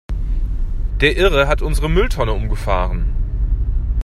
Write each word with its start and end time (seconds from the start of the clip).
Der 0.99 1.15
Irre 1.15 1.47
hat 1.47 1.61
unsere 1.61 1.87
Mülltonne 1.87 2.31
umgefahren! 2.33 3.13